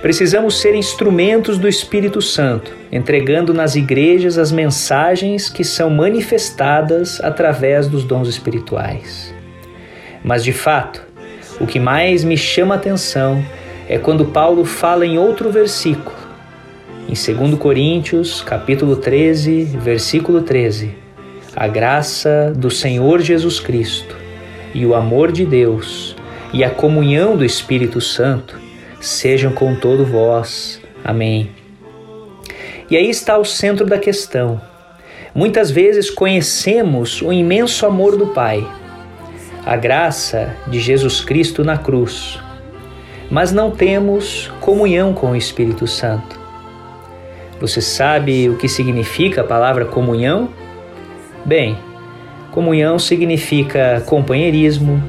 Precisamos 0.00 0.60
ser 0.60 0.74
instrumentos 0.74 1.58
do 1.58 1.66
Espírito 1.66 2.20
Santo, 2.22 2.72
entregando 2.92 3.52
nas 3.52 3.74
igrejas 3.74 4.38
as 4.38 4.52
mensagens 4.52 5.48
que 5.48 5.64
são 5.64 5.90
manifestadas 5.90 7.20
através 7.20 7.88
dos 7.88 8.04
dons 8.04 8.28
espirituais. 8.28 9.34
Mas 10.22 10.44
de 10.44 10.52
fato, 10.52 11.02
o 11.60 11.66
que 11.66 11.80
mais 11.80 12.22
me 12.22 12.36
chama 12.36 12.74
a 12.74 12.78
atenção 12.78 13.44
é 13.88 13.98
quando 13.98 14.26
Paulo 14.26 14.64
fala 14.64 15.06
em 15.06 15.18
outro 15.18 15.50
versículo 15.50 16.26
em 17.08 17.14
2 17.14 17.56
Coríntios, 17.56 18.42
capítulo 18.42 18.96
13, 18.96 19.62
versículo 19.80 20.42
13, 20.42 20.92
a 21.54 21.68
graça 21.68 22.52
do 22.56 22.68
Senhor 22.68 23.20
Jesus 23.20 23.60
Cristo 23.60 24.16
e 24.74 24.84
o 24.84 24.92
amor 24.92 25.30
de 25.30 25.46
Deus 25.46 26.16
e 26.52 26.64
a 26.64 26.70
comunhão 26.70 27.36
do 27.36 27.44
Espírito 27.44 28.00
Santo 28.00 28.58
sejam 29.06 29.52
com 29.52 29.74
todo 29.74 30.04
vós. 30.04 30.80
Amém. 31.04 31.50
E 32.90 32.96
aí 32.96 33.08
está 33.08 33.38
o 33.38 33.44
centro 33.44 33.86
da 33.86 33.98
questão. 33.98 34.60
Muitas 35.34 35.70
vezes 35.70 36.10
conhecemos 36.10 37.22
o 37.22 37.32
imenso 37.32 37.86
amor 37.86 38.16
do 38.16 38.28
Pai, 38.28 38.66
a 39.64 39.76
graça 39.76 40.56
de 40.66 40.80
Jesus 40.80 41.20
Cristo 41.20 41.62
na 41.62 41.76
cruz, 41.76 42.40
mas 43.30 43.52
não 43.52 43.70
temos 43.70 44.50
comunhão 44.60 45.12
com 45.12 45.32
o 45.32 45.36
Espírito 45.36 45.86
Santo. 45.86 46.38
Você 47.60 47.80
sabe 47.80 48.48
o 48.48 48.56
que 48.56 48.68
significa 48.68 49.42
a 49.42 49.44
palavra 49.44 49.84
comunhão? 49.84 50.48
Bem, 51.44 51.78
comunhão 52.50 52.98
significa 52.98 54.02
companheirismo, 54.06 55.02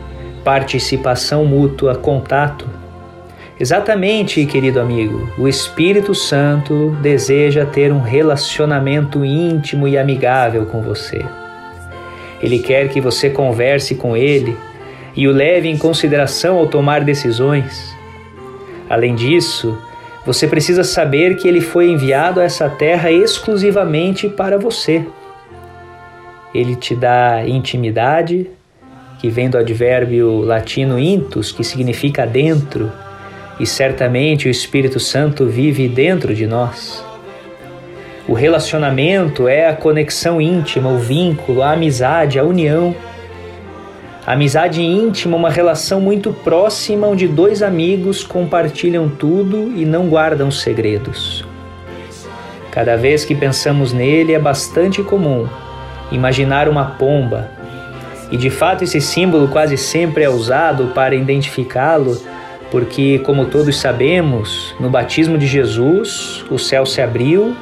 participação 0.44 1.46
mútua, 1.46 1.96
contato. 1.96 2.76
Exatamente, 3.60 4.46
querido 4.46 4.80
amigo, 4.80 5.28
o 5.36 5.48
Espírito 5.48 6.14
Santo 6.14 6.96
deseja 7.02 7.66
ter 7.66 7.92
um 7.92 8.02
relacionamento 8.02 9.26
íntimo 9.26 9.88
e 9.88 9.98
amigável 9.98 10.68
com 10.68 10.84
você. 10.84 11.26
Ele 12.40 12.60
quer 12.60 12.88
que 12.90 13.02
você 13.02 13.32
converse 13.32 13.96
com 13.96 14.16
ele 14.16 14.56
e 15.16 15.28
o 15.28 15.32
leve 15.32 15.68
em 15.68 15.76
consideração 15.76 16.60
ao 16.60 16.68
tomar 16.68 17.04
decisões. 17.04 17.96
Além 18.88 19.16
disso, 19.16 19.76
você 20.24 20.48
precisa 20.48 20.84
saber 20.84 21.36
que 21.38 21.48
ele 21.48 21.60
foi 21.60 21.90
enviado 21.90 22.40
a 22.40 22.44
essa 22.44 22.70
terra 22.70 23.12
exclusivamente 23.12 24.30
para 24.30 24.60
você. 24.60 25.04
Ele 26.54 26.76
te 26.76 26.96
dá 26.96 27.44
intimidade, 27.48 28.48
que 29.18 29.30
vem 29.30 29.50
do 29.50 29.58
advérbio 29.58 30.42
latino 30.42 31.00
intus, 31.00 31.52
que 31.52 31.64
significa 31.64 32.24
dentro, 32.24 32.92
e 33.60 33.66
certamente 33.66 34.48
o 34.48 34.52
Espírito 34.52 35.00
Santo 35.00 35.46
vive 35.46 35.88
dentro 35.88 36.34
de 36.34 36.46
nós. 36.46 37.04
O 38.28 38.34
relacionamento 38.34 39.48
é 39.48 39.68
a 39.68 39.76
conexão 39.76 40.42
íntima, 40.42 40.90
o 40.90 40.98
vínculo, 40.98 41.62
a 41.62 41.72
amizade, 41.72 42.38
a 42.38 42.44
união 42.44 42.96
a 44.28 44.34
amizade 44.34 44.82
íntima, 44.82 45.38
uma 45.38 45.50
relação 45.50 46.02
muito 46.02 46.34
próxima 46.34 47.08
onde 47.08 47.30
dois 47.30 47.64
amigos 47.64 48.26
compartilham 48.26 49.08
tudo 49.08 49.72
e 49.74 49.86
não 49.86 50.10
guardam 50.10 50.52
segredos. 50.52 51.46
Cada 52.70 52.98
vez 52.98 53.24
que 53.24 53.34
pensamos 53.34 53.94
nele 53.94 54.34
é 54.34 54.40
bastante 54.40 55.02
comum 55.02 55.48
imaginar 56.12 56.68
uma 56.68 56.84
pomba, 56.84 57.50
e 58.30 58.36
de 58.36 58.50
fato 58.50 58.84
esse 58.84 59.00
símbolo 59.00 59.48
quase 59.48 59.78
sempre 59.78 60.26
é 60.26 60.30
usado 60.30 60.88
para 60.88 61.16
identificá-lo, 61.16 62.22
porque, 62.71 63.19
como 63.19 63.45
todos 63.45 63.77
sabemos, 63.77 64.75
no 64.79 64.89
batismo 64.89 65.38
de 65.38 65.47
Jesus 65.47 66.43
o 66.50 66.57
céu 66.57 66.86
se 66.86 67.01
abriu 67.01 67.55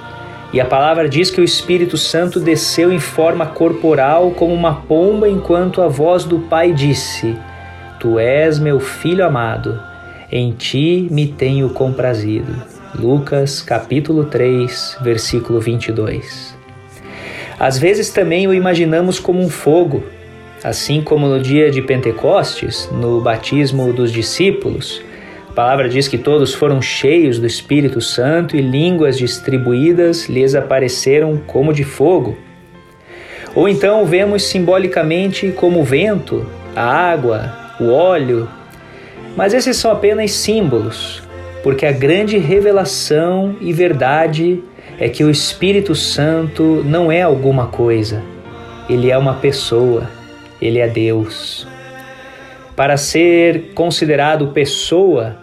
E 0.54 0.62
a 0.62 0.66
palavra 0.66 1.10
diz 1.10 1.30
que 1.30 1.42
o 1.42 1.44
Espírito 1.44 1.98
Santo 1.98 2.40
desceu 2.40 2.94
em 2.94 3.00
forma 3.00 3.46
corporal 3.46 4.32
como 4.32 4.54
uma 4.54 4.76
pomba, 4.76 5.28
enquanto 5.28 5.82
a 5.82 5.88
voz 5.88 6.24
do 6.24 6.40
Pai 6.40 6.72
disse: 6.72 7.36
Tu 8.00 8.18
és 8.18 8.58
meu 8.58 8.80
filho 8.80 9.26
amado, 9.26 9.78
em 10.32 10.54
ti 10.54 11.10
me 11.12 11.28
tenho 11.28 11.70
comprazido. 11.72 12.54
Lucas 12.98 13.62
capítulo 13.62 14.24
3, 14.26 15.00
versículo 15.02 15.60
22. 15.60 16.56
Às 17.60 17.78
vezes 17.78 18.10
também 18.10 18.48
o 18.48 18.54
imaginamos 18.54 19.20
como 19.20 19.42
um 19.42 19.50
fogo, 19.50 20.04
assim 20.68 21.02
como 21.02 21.28
no 21.28 21.40
dia 21.40 21.70
de 21.72 21.82
Pentecostes, 21.82 22.90
no 22.92 23.22
batismo 23.22 23.94
dos 23.94 24.12
discípulos 24.12 25.02
a 25.56 25.64
palavra 25.64 25.88
diz 25.88 26.10
que 26.10 26.18
todos 26.18 26.54
foram 26.54 26.82
cheios 26.82 27.40
do 27.40 27.48
Espírito 27.48 28.02
Santo 28.02 28.58
e 28.58 28.62
línguas 28.62 29.18
distribuídas 29.18 30.28
lhes 30.28 30.54
apareceram 30.54 31.38
como 31.48 31.72
de 31.72 31.86
fogo. 31.86 32.38
Ou 33.56 33.70
então 33.70 34.06
vemos 34.06 34.44
simbolicamente 34.44 35.54
como 35.54 35.80
o 35.80 35.84
vento, 35.86 36.46
a 36.76 36.84
água, 36.84 37.54
o 37.80 37.90
óleo. 37.90 38.50
Mas 39.38 39.54
esses 39.54 39.78
são 39.78 39.92
apenas 39.92 40.32
símbolos, 40.32 41.24
porque 41.64 41.86
a 41.86 41.92
grande 41.94 42.38
revelação 42.38 43.56
e 43.62 43.72
verdade 43.72 44.62
é 45.00 45.08
que 45.08 45.24
o 45.24 45.30
Espírito 45.30 45.96
Santo 45.96 46.84
não 46.84 47.10
é 47.10 47.22
alguma 47.22 47.68
coisa, 47.68 48.22
ele 48.90 49.10
é 49.10 49.18
uma 49.18 49.36
pessoa, 49.36 50.10
ele 50.66 50.80
é 50.80 50.88
Deus. 50.88 51.68
Para 52.76 52.98
ser 52.98 53.74
considerado 53.74 54.48
pessoa, 54.48 55.38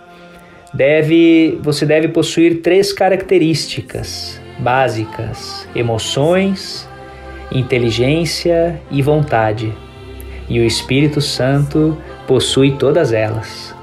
deve, 0.73 1.59
você 1.63 1.87
deve 1.87 2.09
possuir 2.09 2.61
três 2.61 2.93
características 2.93 4.41
básicas: 4.59 5.69
emoções, 5.75 6.89
inteligência 7.51 8.81
e 8.91 9.03
vontade. 9.03 9.73
E 10.49 10.59
o 10.59 10.65
Espírito 10.65 11.21
Santo 11.21 11.97
possui 12.27 12.73
todas 12.73 13.13
elas. 13.13 13.75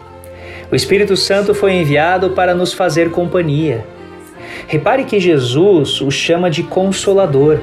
O 0.72 0.75
Espírito 0.75 1.17
Santo 1.17 1.53
foi 1.53 1.74
enviado 1.74 2.31
para 2.31 2.53
nos 2.53 2.74
fazer 2.74 3.10
companhia. 3.10 3.84
Repare 4.67 5.03
que 5.03 5.19
Jesus 5.19 6.00
o 6.00 6.12
chama 6.12 6.50
de 6.50 6.62
consolador. 6.62 7.60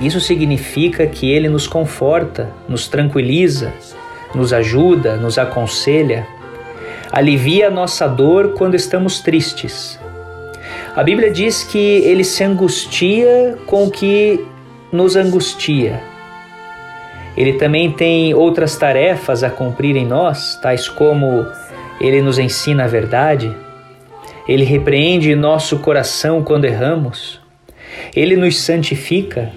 Isso 0.00 0.20
significa 0.20 1.06
que 1.06 1.30
ele 1.30 1.48
nos 1.48 1.66
conforta, 1.66 2.50
nos 2.68 2.86
tranquiliza, 2.86 3.72
nos 4.34 4.52
ajuda, 4.52 5.16
nos 5.16 5.38
aconselha 5.38 6.26
alivia 7.10 7.68
a 7.68 7.70
nossa 7.70 8.06
dor 8.06 8.52
quando 8.54 8.74
estamos 8.74 9.20
tristes. 9.20 9.98
A 10.94 11.02
Bíblia 11.02 11.30
diz 11.30 11.62
que 11.62 11.78
ele 11.78 12.24
se 12.24 12.42
angustia 12.42 13.56
com 13.66 13.84
o 13.84 13.90
que 13.90 14.44
nos 14.92 15.16
angustia. 15.16 16.00
Ele 17.36 17.54
também 17.54 17.92
tem 17.92 18.34
outras 18.34 18.76
tarefas 18.76 19.42
a 19.42 19.50
cumprir 19.50 19.96
em 19.96 20.06
nós, 20.06 20.58
tais 20.62 20.88
como 20.88 21.46
ele 22.00 22.22
nos 22.22 22.38
ensina 22.38 22.84
a 22.84 22.86
verdade, 22.86 23.54
ele 24.48 24.64
repreende 24.64 25.34
nosso 25.34 25.78
coração 25.78 26.42
quando 26.42 26.64
erramos, 26.64 27.40
ele 28.14 28.36
nos 28.36 28.58
santifica, 28.58 29.52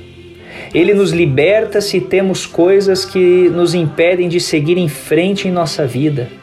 ele 0.73 0.93
nos 0.93 1.11
liberta 1.11 1.81
se 1.81 1.99
temos 1.99 2.45
coisas 2.45 3.05
que 3.05 3.49
nos 3.49 3.73
impedem 3.73 4.29
de 4.29 4.39
seguir 4.39 4.77
em 4.77 4.87
frente 4.87 5.47
em 5.47 5.51
nossa 5.51 5.85
vida 5.85 6.39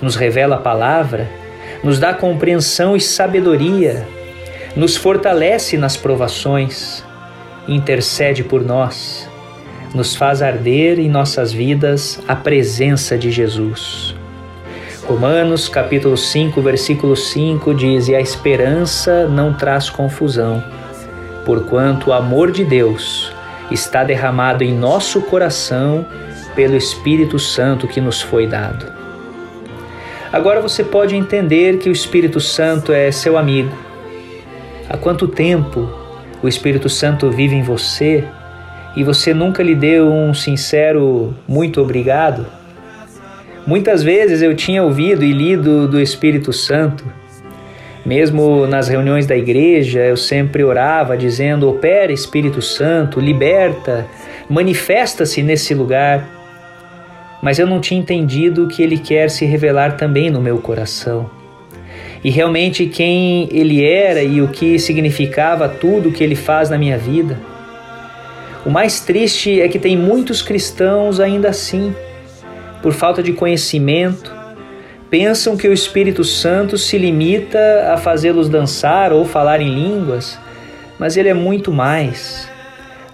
nos 0.00 0.16
revela 0.16 0.56
a 0.56 0.60
palavra, 0.60 1.28
nos 1.82 1.98
dá 1.98 2.12
compreensão 2.12 2.96
e 2.96 3.00
sabedoria, 3.00 4.06
nos 4.74 4.96
fortalece 4.96 5.76
nas 5.76 5.96
provações, 5.96 7.04
intercede 7.66 8.44
por 8.44 8.64
nós, 8.64 9.28
nos 9.94 10.14
faz 10.14 10.42
arder 10.42 10.98
em 10.98 11.08
nossas 11.08 11.52
vidas 11.52 12.20
a 12.28 12.36
presença 12.36 13.16
de 13.16 13.30
Jesus. 13.30 14.14
Romanos 15.04 15.68
capítulo 15.68 16.16
5, 16.16 16.60
versículo 16.60 17.16
5 17.16 17.74
diz: 17.74 18.08
E 18.08 18.14
a 18.14 18.20
esperança 18.20 19.26
não 19.28 19.54
traz 19.54 19.88
confusão, 19.88 20.62
porquanto 21.44 22.10
o 22.10 22.12
amor 22.12 22.50
de 22.50 22.64
Deus 22.64 23.32
está 23.70 24.04
derramado 24.04 24.62
em 24.62 24.74
nosso 24.74 25.20
coração 25.22 26.06
pelo 26.54 26.76
Espírito 26.76 27.38
Santo 27.38 27.86
que 27.86 28.00
nos 28.00 28.22
foi 28.22 28.46
dado. 28.46 28.92
Agora 30.32 30.60
você 30.60 30.82
pode 30.82 31.14
entender 31.14 31.78
que 31.78 31.88
o 31.88 31.92
Espírito 31.92 32.40
Santo 32.40 32.92
é 32.92 33.10
seu 33.10 33.38
amigo. 33.38 33.76
Há 34.88 34.96
quanto 34.96 35.28
tempo 35.28 35.88
o 36.42 36.48
Espírito 36.48 36.88
Santo 36.88 37.30
vive 37.30 37.54
em 37.54 37.62
você 37.62 38.24
e 38.94 39.02
você 39.04 39.34
nunca 39.34 39.62
lhe 39.62 39.74
deu 39.74 40.12
um 40.12 40.32
sincero 40.32 41.34
muito 41.46 41.80
obrigado? 41.80 42.46
Muitas 43.66 44.02
vezes 44.02 44.42
eu 44.42 44.54
tinha 44.54 44.82
ouvido 44.82 45.24
e 45.24 45.32
lido 45.32 45.88
do 45.88 46.00
Espírito 46.00 46.52
Santo. 46.52 47.04
Mesmo 48.06 48.66
nas 48.66 48.88
reuniões 48.88 49.26
da 49.26 49.36
igreja, 49.36 50.00
eu 50.00 50.16
sempre 50.16 50.64
orava 50.64 51.16
dizendo: 51.16 51.68
Opera 51.68 52.12
Espírito 52.12 52.62
Santo, 52.62 53.20
liberta, 53.20 54.06
manifesta-se 54.48 55.42
nesse 55.42 55.74
lugar 55.74 56.36
mas 57.46 57.58
eu 57.58 57.66
não 57.66 57.80
tinha 57.80 58.00
entendido 58.00 58.66
que 58.66 58.82
Ele 58.82 58.98
quer 58.98 59.30
se 59.30 59.44
revelar 59.44 59.96
também 59.96 60.30
no 60.30 60.40
meu 60.40 60.58
coração. 60.58 61.30
E 62.24 62.30
realmente 62.30 62.86
quem 62.86 63.48
Ele 63.52 63.84
era 63.84 64.22
e 64.22 64.40
o 64.40 64.48
que 64.48 64.78
significava 64.78 65.68
tudo 65.68 66.08
o 66.08 66.12
que 66.12 66.24
Ele 66.24 66.34
faz 66.34 66.70
na 66.70 66.78
minha 66.78 66.98
vida. 66.98 67.38
O 68.64 68.70
mais 68.70 69.00
triste 69.00 69.60
é 69.60 69.68
que 69.68 69.78
tem 69.78 69.96
muitos 69.96 70.42
cristãos 70.42 71.20
ainda 71.20 71.48
assim, 71.48 71.94
por 72.82 72.92
falta 72.92 73.22
de 73.22 73.32
conhecimento, 73.32 74.34
pensam 75.10 75.56
que 75.56 75.68
o 75.68 75.72
Espírito 75.72 76.24
Santo 76.24 76.76
se 76.76 76.98
limita 76.98 77.92
a 77.92 77.96
fazê-los 77.96 78.48
dançar 78.48 79.12
ou 79.12 79.24
falar 79.24 79.60
em 79.60 79.74
línguas, 79.74 80.38
mas 80.98 81.16
ele 81.16 81.28
é 81.28 81.34
muito 81.34 81.72
mais 81.72 82.48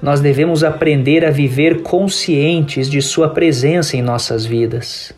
nós 0.03 0.21
devemos 0.21 0.65
aprender 0.65 1.25
a 1.25 1.31
viver 1.31 1.83
conscientes 1.83 2.91
de 2.91 3.01
Sua 3.01 3.29
presença 3.29 3.97
em 3.97 4.03
nossas 4.03 4.45
vidas. 4.45 5.15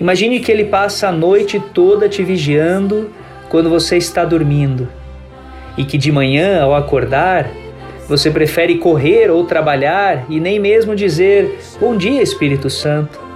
Imagine 0.00 0.40
que 0.40 0.50
Ele 0.50 0.64
passa 0.64 1.08
a 1.08 1.12
noite 1.12 1.62
toda 1.72 2.08
te 2.08 2.24
vigiando 2.24 3.10
quando 3.48 3.70
você 3.70 3.96
está 3.96 4.24
dormindo 4.24 4.88
e 5.76 5.84
que 5.84 5.96
de 5.96 6.10
manhã, 6.10 6.60
ao 6.60 6.74
acordar, 6.74 7.48
você 8.08 8.32
prefere 8.32 8.78
correr 8.78 9.30
ou 9.30 9.44
trabalhar 9.44 10.26
e 10.28 10.40
nem 10.40 10.58
mesmo 10.58 10.96
dizer 10.96 11.60
Bom 11.80 11.96
dia, 11.96 12.20
Espírito 12.20 12.68
Santo. 12.68 13.27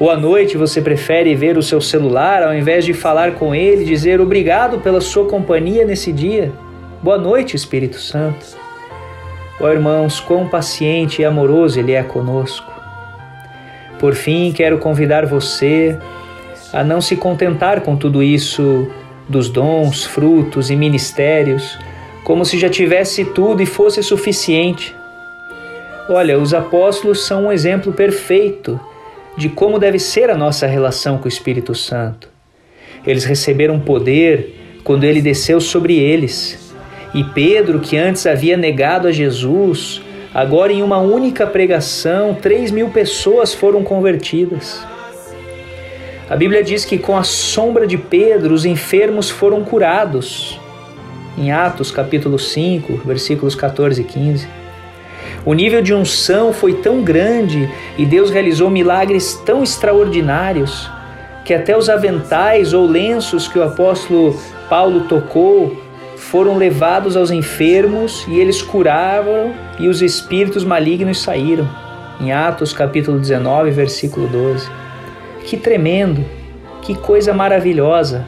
Ou 0.00 0.10
à 0.10 0.16
noite 0.16 0.56
você 0.56 0.80
prefere 0.80 1.34
ver 1.34 1.58
o 1.58 1.62
seu 1.62 1.80
celular 1.80 2.42
ao 2.42 2.54
invés 2.54 2.84
de 2.84 2.94
falar 2.94 3.32
com 3.32 3.52
ele 3.52 3.82
e 3.82 3.86
dizer 3.86 4.20
obrigado 4.20 4.78
pela 4.78 5.00
sua 5.00 5.26
companhia 5.26 5.84
nesse 5.84 6.12
dia. 6.12 6.52
Boa 7.02 7.18
noite, 7.18 7.56
Espírito 7.56 7.98
Santo. 7.98 8.46
Ó 9.60 9.64
oh, 9.64 9.68
irmãos, 9.68 10.20
quão 10.20 10.46
paciente 10.46 11.20
e 11.20 11.24
amoroso 11.24 11.80
Ele 11.80 11.92
é 11.92 12.02
conosco. 12.02 12.70
Por 13.98 14.14
fim, 14.14 14.52
quero 14.52 14.78
convidar 14.78 15.26
você 15.26 15.98
a 16.72 16.84
não 16.84 17.00
se 17.00 17.16
contentar 17.16 17.80
com 17.80 17.96
tudo 17.96 18.22
isso 18.22 18.86
dos 19.28 19.48
dons, 19.48 20.04
frutos 20.04 20.70
e 20.70 20.76
ministérios, 20.76 21.76
como 22.22 22.44
se 22.44 22.56
já 22.56 22.68
tivesse 22.68 23.24
tudo 23.24 23.62
e 23.62 23.66
fosse 23.66 24.00
suficiente. 24.00 24.94
Olha, 26.08 26.38
os 26.38 26.54
apóstolos 26.54 27.26
são 27.26 27.46
um 27.46 27.52
exemplo 27.52 27.92
perfeito 27.92 28.78
de 29.36 29.48
como 29.48 29.78
deve 29.78 29.98
ser 29.98 30.30
a 30.30 30.36
nossa 30.36 30.66
relação 30.66 31.18
com 31.18 31.26
o 31.26 31.28
Espírito 31.28 31.74
Santo. 31.74 32.28
Eles 33.06 33.24
receberam 33.24 33.78
poder 33.78 34.80
quando 34.84 35.04
ele 35.04 35.20
desceu 35.20 35.60
sobre 35.60 35.96
eles 35.98 36.68
e 37.14 37.24
Pedro, 37.24 37.80
que 37.80 37.96
antes 37.96 38.26
havia 38.26 38.56
negado 38.56 39.08
a 39.08 39.12
Jesus, 39.12 40.02
agora 40.34 40.72
em 40.72 40.82
uma 40.82 40.98
única 40.98 41.46
pregação, 41.46 42.34
três 42.34 42.70
mil 42.70 42.90
pessoas 42.90 43.54
foram 43.54 43.82
convertidas. 43.82 44.86
A 46.28 46.36
Bíblia 46.36 46.62
diz 46.62 46.84
que 46.84 46.98
com 46.98 47.16
a 47.16 47.24
sombra 47.24 47.86
de 47.86 47.96
Pedro 47.96 48.52
os 48.52 48.66
enfermos 48.66 49.30
foram 49.30 49.64
curados. 49.64 50.60
Em 51.38 51.50
Atos 51.50 51.90
capítulo 51.90 52.38
5, 52.38 52.98
versículos 53.04 53.54
14 53.54 54.02
e 54.02 54.04
15. 54.04 54.48
O 55.48 55.54
nível 55.54 55.80
de 55.80 55.94
unção 55.94 56.52
foi 56.52 56.74
tão 56.74 57.02
grande 57.02 57.70
e 57.96 58.04
Deus 58.04 58.28
realizou 58.28 58.68
milagres 58.68 59.32
tão 59.46 59.62
extraordinários 59.62 60.90
que 61.42 61.54
até 61.54 61.74
os 61.74 61.88
aventais 61.88 62.74
ou 62.74 62.84
lenços 62.86 63.48
que 63.48 63.58
o 63.58 63.62
apóstolo 63.62 64.38
Paulo 64.68 65.08
tocou 65.08 65.74
foram 66.18 66.58
levados 66.58 67.16
aos 67.16 67.30
enfermos 67.30 68.26
e 68.28 68.38
eles 68.38 68.60
curavam 68.60 69.54
e 69.78 69.88
os 69.88 70.02
espíritos 70.02 70.64
malignos 70.64 71.22
saíram. 71.22 71.66
Em 72.20 72.30
Atos 72.30 72.74
capítulo 72.74 73.18
19, 73.18 73.70
versículo 73.70 74.26
12. 74.26 74.68
Que 75.46 75.56
tremendo, 75.56 76.26
que 76.82 76.94
coisa 76.94 77.32
maravilhosa. 77.32 78.26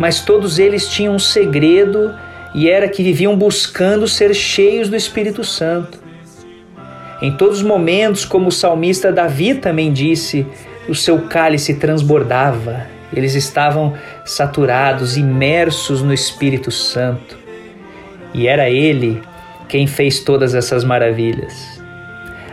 Mas 0.00 0.18
todos 0.18 0.58
eles 0.58 0.88
tinham 0.88 1.14
um 1.14 1.18
segredo 1.20 2.12
e 2.52 2.68
era 2.68 2.88
que 2.88 3.04
viviam 3.04 3.36
buscando 3.36 4.08
ser 4.08 4.34
cheios 4.34 4.88
do 4.88 4.96
Espírito 4.96 5.44
Santo. 5.44 6.02
Em 7.22 7.32
todos 7.36 7.58
os 7.58 7.62
momentos, 7.62 8.24
como 8.24 8.48
o 8.48 8.52
salmista 8.52 9.12
Davi 9.12 9.54
também 9.54 9.92
disse, 9.92 10.46
o 10.88 10.94
seu 10.94 11.22
cálice 11.22 11.74
transbordava, 11.74 12.86
eles 13.12 13.34
estavam 13.34 13.94
saturados, 14.24 15.16
imersos 15.16 16.02
no 16.02 16.12
Espírito 16.12 16.70
Santo. 16.70 17.38
E 18.32 18.48
era 18.48 18.68
ele 18.68 19.22
quem 19.68 19.86
fez 19.86 20.20
todas 20.20 20.54
essas 20.54 20.84
maravilhas. 20.84 21.80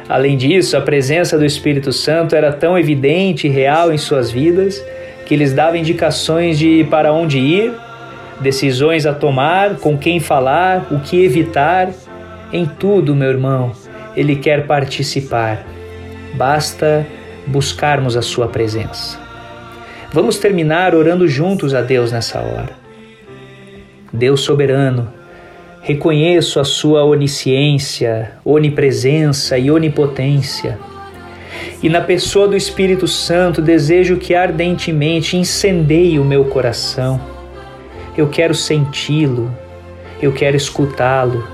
Além 0.08 0.38
disso, 0.38 0.78
a 0.78 0.82
presença 0.82 1.38
do 1.38 1.46
Espírito 1.46 1.92
Santo 1.92 2.36
era 2.36 2.52
tão 2.52 2.78
evidente 2.78 3.48
e 3.48 3.50
real 3.50 3.92
em 3.92 3.98
suas 3.98 4.30
vidas 4.30 4.84
que 5.26 5.36
lhes 5.36 5.54
dava 5.54 5.78
indicações 5.78 6.60
de 6.60 6.86
para 6.90 7.14
onde 7.14 7.40
ir, 7.40 7.74
decisões 8.42 9.06
a 9.06 9.14
tomar, 9.14 9.78
com 9.78 9.98
quem 9.98 10.20
falar, 10.20 10.88
o 10.92 11.00
que 11.00 11.24
evitar. 11.24 11.90
Em 12.52 12.66
tudo, 12.66 13.16
meu 13.16 13.30
irmão, 13.30 13.72
ele 14.16 14.36
quer 14.36 14.66
participar. 14.68 15.66
Basta 16.34 17.06
buscarmos 17.48 18.16
a 18.16 18.22
sua 18.22 18.48
presença. 18.48 19.20
Vamos 20.14 20.38
terminar 20.38 20.94
orando 20.94 21.28
juntos 21.28 21.74
a 21.74 21.82
Deus 21.82 22.12
nessa 22.12 22.40
hora. 22.40 22.72
Deus 24.12 24.42
soberano, 24.42 25.12
reconheço 25.82 26.60
a 26.60 26.66
sua 26.66 27.04
onisciência, 27.04 28.34
onipresença 28.44 29.58
e 29.58 29.72
onipotência. 29.72 30.78
E 31.82 31.90
na 31.90 32.02
pessoa 32.02 32.48
do 32.48 32.56
Espírito 32.56 33.08
Santo 33.08 33.62
desejo 33.62 34.18
que 34.18 34.36
ardentemente 34.36 35.38
incendeie 35.38 36.20
o 36.20 36.26
meu 36.26 36.46
coração. 36.46 37.20
Eu 38.18 38.28
quero 38.28 38.54
senti-lo, 38.54 39.50
eu 40.22 40.32
quero 40.32 40.58
escutá-lo, 40.58 41.48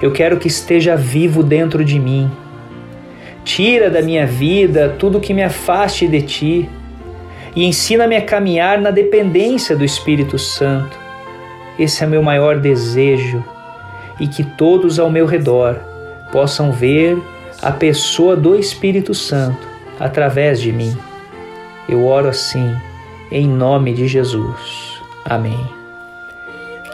eu 0.00 0.12
quero 0.12 0.38
que 0.38 0.48
esteja 0.48 0.96
vivo 0.96 1.42
dentro 1.42 1.84
de 1.84 1.98
mim. 1.98 2.30
Tira 3.44 3.88
da 3.88 4.02
minha 4.02 4.26
vida 4.26 4.94
tudo 4.98 5.20
que 5.20 5.32
me 5.32 5.42
afaste 5.42 6.06
de 6.06 6.22
ti 6.22 6.68
e 7.54 7.64
ensina-me 7.64 8.16
a 8.16 8.22
caminhar 8.22 8.80
na 8.80 8.90
dependência 8.90 9.76
do 9.76 9.84
Espírito 9.84 10.38
Santo. 10.38 10.98
Esse 11.78 12.04
é 12.04 12.06
meu 12.06 12.22
maior 12.22 12.58
desejo 12.58 13.42
e 14.18 14.26
que 14.26 14.42
todos 14.42 14.98
ao 14.98 15.10
meu 15.10 15.26
redor 15.26 15.78
possam 16.32 16.72
ver 16.72 17.16
a 17.62 17.70
pessoa 17.70 18.36
do 18.36 18.56
Espírito 18.56 19.14
Santo 19.14 19.66
através 19.98 20.60
de 20.60 20.72
mim. 20.72 20.96
Eu 21.88 22.04
oro 22.04 22.28
assim, 22.28 22.74
em 23.30 23.46
nome 23.46 23.94
de 23.94 24.06
Jesus. 24.06 25.00
Amém. 25.24 25.66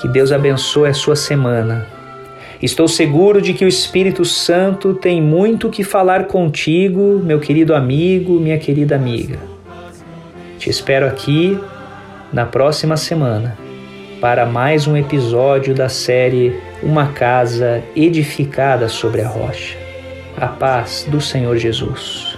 Que 0.01 0.09
Deus 0.09 0.33
abençoe 0.33 0.91
a 0.91 0.95
sua 0.95 1.17
semana. 1.17 1.87
Estou 2.63 2.87
seguro 2.87 3.43
de 3.43 3.53
que 3.55 3.65
o 3.65 3.69
Espírito 3.69 4.25
Santo 4.25 4.95
tem 4.95 5.21
muito 5.21 5.69
que 5.69 5.83
falar 5.83 6.29
contigo, 6.29 7.21
meu 7.21 7.41
querido 7.41 7.75
amigo, 7.75 8.39
minha 8.39 8.57
querida 8.57 8.95
amiga. 8.95 9.41
Te 10.61 10.71
espero 10.71 11.05
aqui 11.05 11.59
na 12.33 12.47
próxima 12.47 12.97
semana 12.97 13.59
para 14.21 14.47
mais 14.47 14.87
um 14.87 14.97
episódio 14.97 15.75
da 15.75 15.89
série 15.89 16.57
Uma 16.81 17.09
Casa 17.09 17.83
Edificada 17.97 18.89
sobre 18.89 19.23
a 19.23 19.29
Rocha. 19.29 19.77
A 20.37 20.47
paz 20.47 21.05
do 21.11 21.21
Senhor 21.21 21.57
Jesus. 21.57 22.32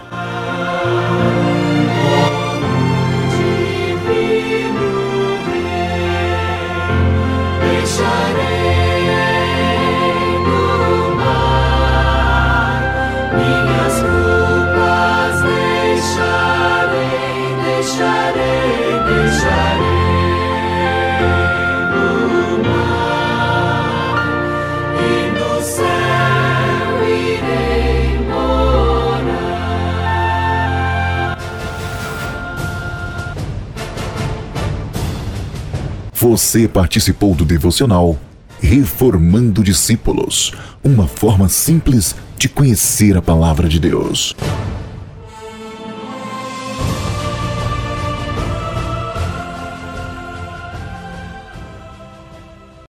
Você 36.34 36.66
participou 36.66 37.32
do 37.32 37.44
devocional 37.44 38.18
Reformando 38.60 39.62
Discípulos 39.62 40.52
uma 40.82 41.06
forma 41.06 41.48
simples 41.48 42.16
de 42.36 42.48
conhecer 42.48 43.16
a 43.16 43.22
palavra 43.22 43.68
de 43.68 43.78
Deus. 43.78 44.34